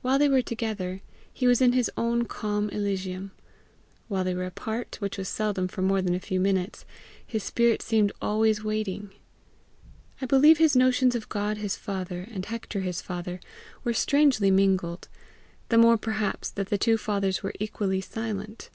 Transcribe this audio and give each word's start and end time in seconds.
While 0.00 0.18
they 0.18 0.30
were 0.30 0.40
together, 0.40 1.02
he 1.30 1.46
was 1.46 1.60
in 1.60 1.74
his 1.74 1.90
own 1.94 2.24
calm 2.24 2.70
elysium; 2.70 3.32
when 4.08 4.24
they 4.24 4.32
were 4.34 4.46
apart, 4.46 4.96
which 5.02 5.18
was 5.18 5.28
seldom 5.28 5.68
for 5.68 5.82
more 5.82 6.00
than 6.00 6.14
a 6.14 6.18
few 6.18 6.40
minutes, 6.40 6.86
his 7.26 7.44
spirit 7.44 7.82
seemed 7.82 8.10
always 8.22 8.64
waiting. 8.64 9.10
I 10.18 10.24
believe 10.24 10.56
his 10.56 10.74
notions 10.76 11.14
of 11.14 11.28
God 11.28 11.58
his 11.58 11.76
father, 11.76 12.26
and 12.30 12.46
Hector 12.46 12.80
his 12.80 13.02
father, 13.02 13.38
were 13.84 13.92
strangely 13.92 14.50
mingled 14.50 15.08
the 15.68 15.76
more 15.76 15.98
perhaps 15.98 16.48
that 16.52 16.70
the 16.70 16.78
two 16.78 16.96
fathers 16.96 17.42
were 17.42 17.52
equally 17.60 18.00
silent. 18.00 18.70